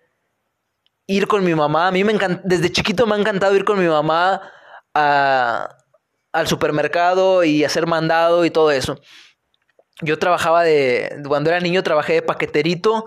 ir 1.07 1.27
con 1.27 1.45
mi 1.45 1.55
mamá. 1.55 1.89
A 1.89 1.91
mí 1.91 2.05
me 2.05 2.13
encanta, 2.13 2.41
desde 2.45 2.71
chiquito 2.71 3.07
me 3.07 3.15
ha 3.15 3.19
encantado 3.19 3.55
ir 3.57 3.65
con 3.65 3.79
mi 3.79 3.87
mamá 3.87 4.41
al 4.95 6.47
supermercado 6.47 7.45
y 7.45 7.65
hacer 7.65 7.87
mandado 7.87 8.45
y 8.45 8.51
todo 8.51 8.71
eso. 8.71 8.99
Yo 10.01 10.19
trabajaba 10.19 10.65
de, 10.65 11.23
cuando 11.27 11.51
era 11.51 11.61
niño 11.61 11.83
trabajé 11.83 12.15
de 12.15 12.23
paqueterito 12.23 13.07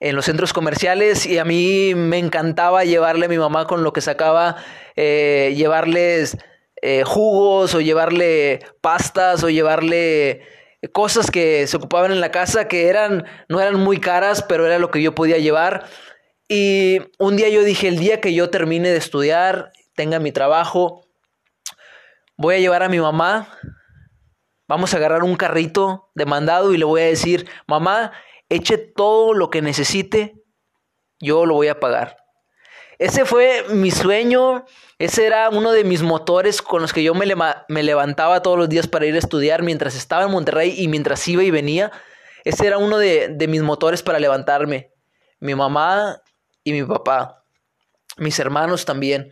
en 0.00 0.16
los 0.16 0.24
centros 0.24 0.52
comerciales 0.52 1.26
y 1.26 1.38
a 1.38 1.44
mí 1.44 1.94
me 1.94 2.18
encantaba 2.18 2.84
llevarle 2.84 3.26
a 3.26 3.28
mi 3.28 3.38
mamá 3.38 3.66
con 3.66 3.84
lo 3.84 3.92
que 3.92 4.00
sacaba, 4.00 4.56
eh, 4.96 5.54
llevarles 5.56 6.36
eh, 6.82 7.02
jugos 7.04 7.74
o 7.74 7.80
llevarle 7.80 8.60
pastas 8.80 9.42
o 9.42 9.50
llevarle 9.50 10.42
cosas 10.92 11.30
que 11.30 11.66
se 11.66 11.76
ocupaban 11.76 12.12
en 12.12 12.20
la 12.20 12.30
casa 12.30 12.68
que 12.68 12.88
eran 12.88 13.24
no 13.48 13.60
eran 13.60 13.80
muy 13.80 13.98
caras, 13.98 14.42
pero 14.42 14.66
era 14.66 14.78
lo 14.78 14.90
que 14.90 15.00
yo 15.02 15.14
podía 15.14 15.38
llevar. 15.38 15.86
Y 16.48 17.00
un 17.18 17.36
día 17.36 17.48
yo 17.48 17.62
dije, 17.62 17.88
el 17.88 17.98
día 17.98 18.20
que 18.20 18.34
yo 18.34 18.50
termine 18.50 18.90
de 18.90 18.98
estudiar, 18.98 19.72
tenga 19.94 20.18
mi 20.18 20.32
trabajo, 20.32 21.06
voy 22.36 22.56
a 22.56 22.58
llevar 22.58 22.82
a 22.82 22.88
mi 22.88 23.00
mamá, 23.00 23.48
vamos 24.68 24.92
a 24.92 24.98
agarrar 24.98 25.22
un 25.22 25.36
carrito 25.36 26.10
de 26.14 26.26
mandado 26.26 26.74
y 26.74 26.78
le 26.78 26.84
voy 26.84 27.00
a 27.00 27.06
decir, 27.06 27.48
mamá, 27.66 28.12
eche 28.48 28.76
todo 28.76 29.32
lo 29.32 29.50
que 29.50 29.62
necesite, 29.62 30.34
yo 31.18 31.46
lo 31.46 31.54
voy 31.54 31.68
a 31.68 31.80
pagar. 31.80 32.18
Ese 32.98 33.24
fue 33.24 33.64
mi 33.70 33.90
sueño, 33.90 34.66
ese 34.98 35.26
era 35.26 35.48
uno 35.48 35.72
de 35.72 35.82
mis 35.82 36.02
motores 36.02 36.62
con 36.62 36.82
los 36.82 36.92
que 36.92 37.02
yo 37.02 37.14
me, 37.14 37.26
me, 37.68 37.82
levantaba 37.82 38.42
todos 38.42 38.56
los 38.56 38.68
días 38.68 38.86
para 38.86 39.06
ir 39.06 39.14
a 39.16 39.18
estudiar 39.18 39.62
mientras 39.62 39.96
estaba 39.96 40.24
en 40.24 40.30
Monterrey 40.30 40.74
y 40.76 40.86
mientras 40.88 41.26
iba 41.26 41.42
y 41.42 41.50
venía. 41.50 41.90
Ese 42.44 42.66
era 42.66 42.78
uno 42.78 42.98
de, 42.98 43.28
de 43.28 43.48
mis 43.48 43.62
motores 43.62 44.02
para 44.02 44.20
levantarme. 44.20 44.92
Mi 45.40 45.54
mamá 45.54 46.22
y 46.64 46.72
mi 46.72 46.82
papá, 46.82 47.44
mis 48.16 48.38
hermanos 48.38 48.84
también. 48.84 49.30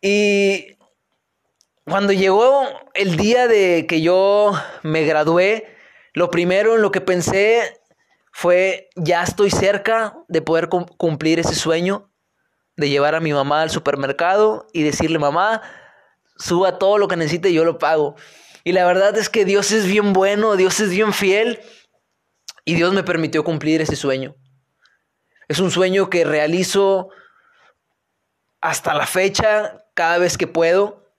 Y 0.00 0.76
cuando 1.84 2.12
llegó 2.12 2.66
el 2.94 3.16
día 3.16 3.46
de 3.46 3.86
que 3.88 4.02
yo 4.02 4.52
me 4.82 5.04
gradué, 5.04 5.76
lo 6.12 6.30
primero 6.30 6.74
en 6.74 6.82
lo 6.82 6.90
que 6.90 7.00
pensé 7.00 7.80
fue, 8.32 8.90
ya 8.96 9.22
estoy 9.22 9.50
cerca 9.50 10.16
de 10.28 10.42
poder 10.42 10.68
cumplir 10.68 11.38
ese 11.38 11.54
sueño, 11.54 12.10
de 12.76 12.88
llevar 12.88 13.14
a 13.14 13.20
mi 13.20 13.32
mamá 13.32 13.62
al 13.62 13.70
supermercado 13.70 14.66
y 14.72 14.82
decirle, 14.82 15.18
mamá, 15.18 15.62
suba 16.36 16.78
todo 16.78 16.98
lo 16.98 17.08
que 17.08 17.16
necesite 17.16 17.50
y 17.50 17.54
yo 17.54 17.64
lo 17.64 17.78
pago. 17.78 18.16
Y 18.64 18.72
la 18.72 18.86
verdad 18.86 19.16
es 19.16 19.28
que 19.28 19.44
Dios 19.44 19.72
es 19.72 19.86
bien 19.86 20.12
bueno, 20.12 20.56
Dios 20.56 20.80
es 20.80 20.90
bien 20.90 21.12
fiel 21.12 21.60
y 22.64 22.74
Dios 22.74 22.92
me 22.92 23.02
permitió 23.02 23.44
cumplir 23.44 23.80
ese 23.80 23.96
sueño. 23.96 24.34
Es 25.52 25.60
un 25.60 25.70
sueño 25.70 26.08
que 26.08 26.24
realizo 26.24 27.10
hasta 28.62 28.94
la 28.94 29.06
fecha, 29.06 29.84
cada 29.92 30.16
vez 30.16 30.38
que 30.38 30.46
puedo. 30.46 31.12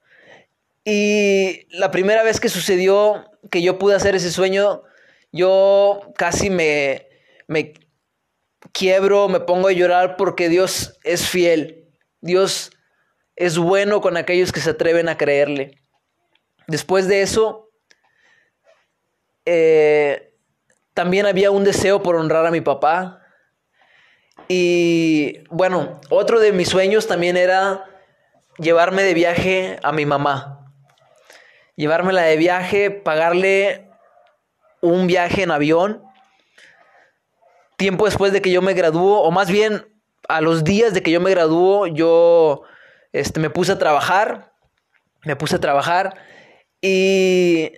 Y 0.84 1.68
la 1.70 1.92
primera 1.92 2.24
vez 2.24 2.40
que 2.40 2.48
sucedió 2.48 3.30
que 3.52 3.62
yo 3.62 3.78
pude 3.78 3.94
hacer 3.94 4.16
ese 4.16 4.32
sueño, 4.32 4.82
yo 5.30 6.00
casi 6.16 6.50
me, 6.50 7.06
me 7.46 7.74
quiebro, 8.72 9.28
me 9.28 9.38
pongo 9.38 9.68
a 9.68 9.72
llorar 9.72 10.16
porque 10.16 10.48
Dios 10.48 10.98
es 11.04 11.28
fiel. 11.28 11.94
Dios 12.20 12.72
es 13.36 13.56
bueno 13.56 14.00
con 14.00 14.16
aquellos 14.16 14.50
que 14.50 14.58
se 14.58 14.70
atreven 14.70 15.08
a 15.08 15.16
creerle. 15.16 15.78
Después 16.66 17.06
de 17.06 17.22
eso, 17.22 17.70
eh, 19.44 20.34
también 20.92 21.24
había 21.24 21.52
un 21.52 21.62
deseo 21.62 22.02
por 22.02 22.16
honrar 22.16 22.44
a 22.46 22.50
mi 22.50 22.62
papá. 22.62 23.20
Y 24.48 25.44
bueno, 25.48 26.00
otro 26.10 26.40
de 26.40 26.52
mis 26.52 26.68
sueños 26.68 27.06
también 27.06 27.36
era 27.36 27.84
llevarme 28.58 29.02
de 29.02 29.14
viaje 29.14 29.78
a 29.82 29.92
mi 29.92 30.06
mamá. 30.06 30.70
Llevármela 31.76 32.22
de 32.22 32.36
viaje, 32.36 32.90
pagarle 32.90 33.90
un 34.80 35.06
viaje 35.06 35.42
en 35.42 35.50
avión. 35.50 36.02
Tiempo 37.76 38.04
después 38.04 38.32
de 38.32 38.42
que 38.42 38.50
yo 38.50 38.62
me 38.62 38.74
graduó, 38.74 39.22
o 39.22 39.30
más 39.30 39.50
bien 39.50 39.86
a 40.28 40.40
los 40.40 40.64
días 40.64 40.94
de 40.94 41.02
que 41.02 41.10
yo 41.10 41.20
me 41.20 41.30
graduó, 41.30 41.86
yo 41.86 42.62
este, 43.12 43.40
me 43.40 43.50
puse 43.50 43.72
a 43.72 43.78
trabajar. 43.78 44.52
Me 45.24 45.36
puse 45.36 45.56
a 45.56 45.60
trabajar 45.60 46.18
y 46.82 47.72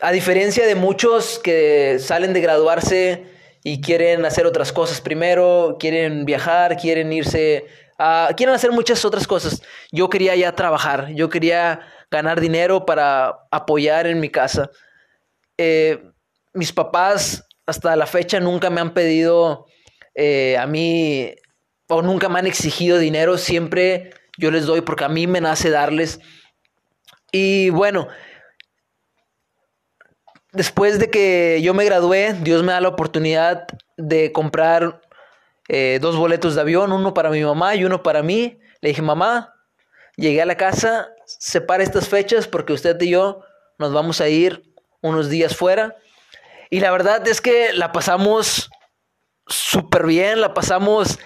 a 0.00 0.12
diferencia 0.12 0.66
de 0.66 0.74
muchos 0.74 1.38
que 1.38 1.96
salen 1.98 2.34
de 2.34 2.42
graduarse 2.42 3.24
y 3.64 3.80
quieren 3.80 4.24
hacer 4.24 4.46
otras 4.46 4.72
cosas 4.72 5.00
primero, 5.00 5.76
quieren 5.78 6.24
viajar, 6.24 6.76
quieren 6.76 7.12
irse 7.12 7.66
a... 7.98 8.30
quieren 8.36 8.54
hacer 8.54 8.72
muchas 8.72 9.04
otras 9.04 9.26
cosas. 9.26 9.62
Yo 9.90 10.08
quería 10.08 10.34
ya 10.34 10.52
trabajar, 10.52 11.12
yo 11.14 11.28
quería 11.28 11.80
ganar 12.10 12.40
dinero 12.40 12.84
para 12.84 13.38
apoyar 13.50 14.06
en 14.06 14.20
mi 14.20 14.28
casa. 14.28 14.70
Eh, 15.56 16.02
mis 16.52 16.72
papás 16.72 17.44
hasta 17.66 17.94
la 17.96 18.06
fecha 18.06 18.40
nunca 18.40 18.68
me 18.70 18.80
han 18.80 18.92
pedido 18.94 19.66
eh, 20.14 20.56
a 20.58 20.66
mí 20.66 21.34
o 21.88 22.02
nunca 22.02 22.28
me 22.28 22.38
han 22.38 22.46
exigido 22.46 22.98
dinero, 22.98 23.38
siempre 23.38 24.10
yo 24.38 24.50
les 24.50 24.66
doy 24.66 24.80
porque 24.80 25.04
a 25.04 25.08
mí 25.08 25.26
me 25.26 25.40
nace 25.40 25.70
darles. 25.70 26.20
Y 27.30 27.70
bueno, 27.70 28.08
después 30.52 30.98
de 30.98 31.10
que 31.10 31.60
yo 31.62 31.74
me 31.74 31.84
gradué, 31.84 32.34
Dios 32.40 32.62
me 32.62 32.72
da 32.72 32.80
la 32.80 32.88
oportunidad 32.88 33.66
de 33.96 34.32
comprar 34.32 35.00
eh, 35.68 35.98
dos 36.00 36.16
boletos 36.16 36.54
de 36.54 36.60
avión, 36.60 36.92
uno 36.92 37.14
para 37.14 37.30
mi 37.30 37.42
mamá 37.42 37.74
y 37.74 37.84
uno 37.84 38.02
para 38.02 38.22
mí. 38.22 38.58
Le 38.80 38.90
dije, 38.90 39.02
mamá, 39.02 39.54
llegué 40.16 40.42
a 40.42 40.46
la 40.46 40.56
casa, 40.56 41.08
separa 41.24 41.82
estas 41.82 42.08
fechas 42.08 42.46
porque 42.46 42.72
usted 42.72 43.00
y 43.00 43.10
yo 43.10 43.40
nos 43.78 43.92
vamos 43.92 44.20
a 44.20 44.28
ir 44.28 44.62
unos 45.00 45.28
días 45.28 45.56
fuera. 45.56 45.96
Y 46.70 46.80
la 46.80 46.90
verdad 46.90 47.26
es 47.26 47.40
que 47.40 47.72
la 47.72 47.92
pasamos 47.92 48.70
súper 49.46 50.06
bien, 50.06 50.40
la 50.40 50.54
pasamos 50.54 51.18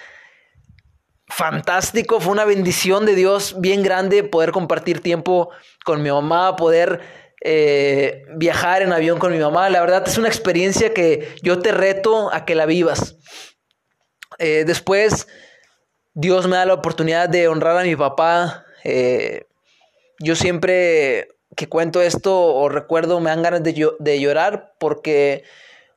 fantástico, 1.27 2.19
fue 2.19 2.31
una 2.31 2.45
bendición 2.45 3.05
de 3.05 3.15
Dios 3.15 3.59
bien 3.59 3.83
grande 3.83 4.23
poder 4.23 4.51
compartir 4.51 5.01
tiempo 5.01 5.49
con 5.85 6.01
mi 6.01 6.09
mamá, 6.09 6.55
poder 6.55 7.01
eh, 7.41 8.23
viajar 8.35 8.81
en 8.81 8.91
avión 8.93 9.19
con 9.19 9.31
mi 9.31 9.39
mamá. 9.39 9.69
La 9.69 9.81
verdad 9.81 10.03
es 10.07 10.17
una 10.17 10.27
experiencia 10.27 10.93
que 10.93 11.35
yo 11.41 11.59
te 11.59 11.71
reto 11.71 12.33
a 12.33 12.45
que 12.45 12.55
la 12.55 12.65
vivas. 12.65 13.17
Eh, 14.39 14.63
después, 14.65 15.27
Dios 16.13 16.47
me 16.47 16.57
da 16.57 16.65
la 16.65 16.73
oportunidad 16.73 17.29
de 17.29 17.47
honrar 17.47 17.77
a 17.77 17.83
mi 17.83 17.95
papá. 17.95 18.65
Eh, 18.83 19.45
yo 20.19 20.35
siempre 20.35 21.29
que 21.55 21.69
cuento 21.69 22.01
esto 22.01 22.39
o 22.39 22.69
recuerdo 22.69 23.19
me 23.19 23.29
dan 23.29 23.41
ganas 23.41 23.63
de, 23.63 24.19
llorar 24.19 24.73
porque 24.79 25.43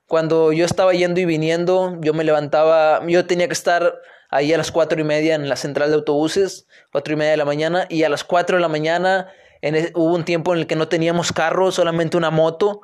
cuando 0.07 0.53
yo 0.53 0.65
estaba 0.65 0.93
yendo 0.93 1.21
y 1.21 1.25
viniendo, 1.25 1.97
yo 2.01 2.15
me 2.15 2.25
levantaba, 2.25 3.03
yo 3.07 3.27
tenía 3.27 3.47
que 3.47 3.53
estar 3.53 4.01
ahí 4.31 4.53
a 4.53 4.59
las 4.59 4.73
cuatro 4.73 5.01
y 5.01 5.05
media 5.05 5.35
en 5.35 5.49
la 5.49 5.57
central 5.57 5.91
de 5.91 5.97
autobuses, 5.97 6.67
cuatro 6.93 7.13
y 7.15 7.17
media 7.17 7.33
de 7.33 7.37
la 7.37 7.45
mañana, 7.45 7.87
y 7.89 8.05
a 8.05 8.09
las 8.09 8.25
cuatro 8.25 8.57
de 8.57 8.63
la 8.63 8.69
mañana 8.69 9.31
en 9.63 9.91
hubo 9.95 10.15
un 10.15 10.25
tiempo 10.25 10.55
en 10.55 10.61
el 10.61 10.67
que 10.67 10.77
no 10.77 10.89
teníamos 10.89 11.33
carro, 11.33 11.71
solamente 11.73 12.17
una 12.17 12.31
moto, 12.31 12.83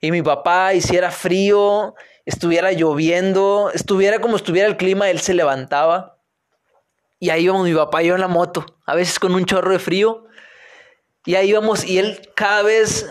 y 0.00 0.10
mi 0.10 0.22
papá 0.22 0.74
hiciera 0.74 1.10
frío, 1.10 1.94
estuviera 2.24 2.72
lloviendo, 2.72 3.70
estuviera 3.74 4.20
como 4.20 4.36
estuviera 4.36 4.68
el 4.68 4.76
clima, 4.76 5.10
él 5.10 5.20
se 5.20 5.34
levantaba. 5.34 6.18
Y 7.18 7.30
ahí 7.30 7.44
íbamos 7.44 7.64
mi 7.64 7.74
papá 7.74 8.02
y 8.02 8.06
yo 8.06 8.14
en 8.14 8.20
la 8.20 8.28
moto, 8.28 8.64
a 8.86 8.94
veces 8.94 9.18
con 9.18 9.34
un 9.34 9.44
chorro 9.44 9.72
de 9.72 9.78
frío. 9.78 10.24
Y 11.26 11.34
ahí 11.34 11.50
íbamos 11.50 11.84
y 11.84 11.98
él 11.98 12.30
cada 12.34 12.62
vez 12.62 13.06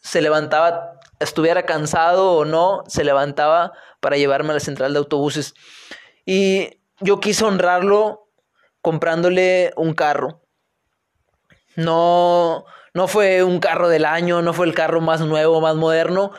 se 0.00 0.22
levantaba 0.22 0.94
estuviera 1.20 1.66
cansado 1.66 2.32
o 2.32 2.44
no, 2.44 2.84
se 2.86 3.04
levantaba 3.04 3.72
para 4.00 4.16
llevarme 4.16 4.50
a 4.50 4.54
la 4.54 4.60
central 4.60 4.92
de 4.92 4.98
autobuses. 4.98 5.54
Y 6.24 6.80
yo 7.00 7.20
quise 7.20 7.44
honrarlo 7.44 8.28
comprándole 8.80 9.72
un 9.76 9.94
carro. 9.94 10.42
No, 11.76 12.64
no 12.92 13.08
fue 13.08 13.42
un 13.42 13.58
carro 13.60 13.88
del 13.88 14.04
año, 14.04 14.42
no 14.42 14.52
fue 14.52 14.66
el 14.66 14.74
carro 14.74 15.00
más 15.00 15.20
nuevo, 15.20 15.60
más 15.60 15.76
moderno, 15.76 16.32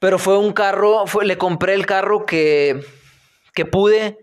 pero 0.00 0.18
fue 0.18 0.38
un 0.38 0.52
carro, 0.52 1.06
fue, 1.06 1.24
le 1.24 1.38
compré 1.38 1.74
el 1.74 1.86
carro 1.86 2.26
que, 2.26 2.84
que 3.54 3.64
pude, 3.64 4.18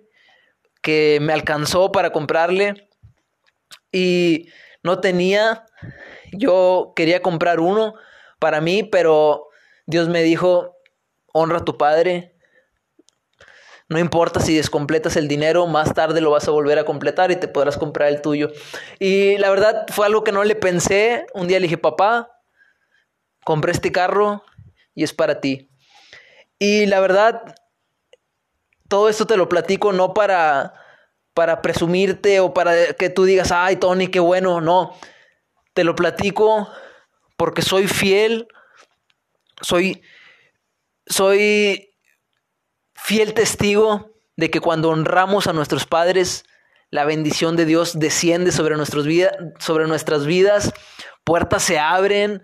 que 0.81 1.19
me 1.21 1.33
alcanzó 1.33 1.91
para 1.91 2.11
comprarle 2.11 2.89
y 3.91 4.49
no 4.83 4.99
tenía, 4.99 5.65
yo 6.33 6.93
quería 6.95 7.21
comprar 7.21 7.59
uno 7.59 7.95
para 8.39 8.59
mí, 8.59 8.83
pero 8.83 9.47
Dios 9.85 10.09
me 10.09 10.21
dijo, 10.21 10.75
honra 11.31 11.59
a 11.59 11.65
tu 11.65 11.77
padre. 11.77 12.32
No 13.89 13.99
importa 13.99 14.39
si 14.39 14.55
descompletas 14.55 15.15
el 15.15 15.27
dinero, 15.27 15.67
más 15.67 15.93
tarde 15.93 16.21
lo 16.21 16.31
vas 16.31 16.47
a 16.47 16.51
volver 16.51 16.79
a 16.79 16.85
completar 16.85 17.31
y 17.31 17.35
te 17.35 17.47
podrás 17.47 17.77
comprar 17.77 18.09
el 18.09 18.21
tuyo. 18.21 18.51
Y 18.99 19.37
la 19.37 19.49
verdad 19.49 19.85
fue 19.89 20.05
algo 20.05 20.23
que 20.23 20.31
no 20.31 20.43
le 20.43 20.55
pensé. 20.55 21.25
Un 21.33 21.47
día 21.47 21.59
le 21.59 21.67
dije, 21.67 21.77
papá, 21.77 22.29
compré 23.43 23.71
este 23.71 23.91
carro 23.91 24.43
y 24.95 25.03
es 25.03 25.13
para 25.13 25.41
ti. 25.41 25.69
Y 26.59 26.85
la 26.85 26.99
verdad, 27.01 27.55
todo 28.87 29.09
esto 29.09 29.27
te 29.27 29.37
lo 29.37 29.49
platico 29.49 29.91
no 29.91 30.13
para, 30.13 30.73
para 31.33 31.61
presumirte 31.61 32.39
o 32.39 32.53
para 32.53 32.93
que 32.93 33.09
tú 33.09 33.25
digas, 33.25 33.51
ay, 33.51 33.75
Tony, 33.75 34.07
qué 34.07 34.19
bueno. 34.19 34.61
No, 34.61 34.95
te 35.73 35.83
lo 35.83 35.95
platico 35.95 36.69
porque 37.35 37.61
soy 37.61 37.87
fiel 37.87 38.47
soy, 39.63 40.01
soy 41.05 41.92
fiel 43.03 43.33
testigo 43.33 44.11
de 44.37 44.49
que 44.49 44.61
cuando 44.61 44.89
honramos 44.89 45.47
a 45.47 45.53
nuestros 45.53 45.85
padres, 45.85 46.45
la 46.89 47.03
bendición 47.03 47.57
de 47.57 47.65
Dios 47.65 47.99
desciende 47.99 48.53
sobre, 48.53 48.77
nuestros 48.77 49.05
sobre 49.59 49.87
nuestras 49.87 50.25
vidas, 50.25 50.71
puertas 51.25 51.63
se 51.63 51.79
abren 51.79 52.43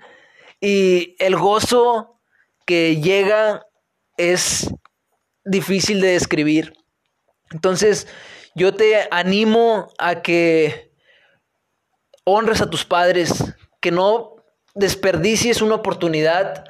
y 0.60 1.16
el 1.20 1.38
gozo 1.38 2.20
que 2.66 3.00
llega 3.00 3.66
es 4.18 4.70
difícil 5.46 6.02
de 6.02 6.10
describir. 6.10 6.74
Entonces, 7.52 8.08
yo 8.54 8.76
te 8.76 9.08
animo 9.12 9.88
a 9.98 10.22
que 10.22 10.92
honres 12.26 12.60
a 12.60 12.70
tus 12.70 12.84
padres, 12.84 13.56
que 13.80 13.92
no 13.92 14.36
desperdicies 14.76 15.62
una 15.62 15.76
oportunidad 15.76 16.66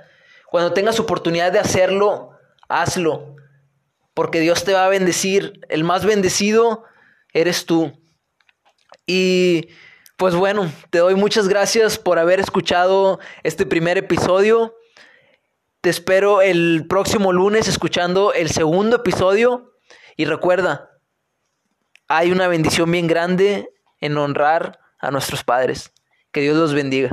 cuando 0.52 0.74
tengas 0.74 1.00
oportunidad 1.00 1.52
de 1.52 1.60
hacerlo, 1.60 2.32
hazlo, 2.68 3.36
porque 4.20 4.42
Dios 4.42 4.66
te 4.66 4.74
va 4.74 4.84
a 4.84 4.90
bendecir. 4.90 5.62
El 5.70 5.86
más 5.86 6.04
bendecido 6.04 6.84
eres 7.32 7.66
tú. 7.66 7.94
Y 9.08 9.70
pues 10.18 10.36
bueno, 10.36 10.70
te 10.90 10.98
doy 10.98 11.16
muchas 11.16 11.48
gracias 11.48 11.98
por 11.98 12.20
haber 12.20 12.42
escuchado 12.42 13.22
este 13.44 13.66
primer 13.66 13.98
episodio. 13.98 14.76
Te 15.80 15.90
espero 15.90 16.42
el 16.42 16.86
próximo 16.90 17.32
lunes 17.32 17.70
escuchando 17.70 18.34
el 18.34 18.50
segundo 18.50 18.98
episodio. 18.98 19.72
Y 20.18 20.26
recuerda, 20.26 20.90
hay 22.10 22.34
una 22.34 22.50
bendición 22.50 22.92
bien 22.92 23.08
grande 23.08 23.70
en 24.02 24.18
honrar 24.18 24.80
a 25.00 25.12
nuestros 25.12 25.46
padres. 25.46 25.94
Que 26.34 26.42
Dios 26.42 26.58
los 26.58 26.74
bendiga. 26.74 27.12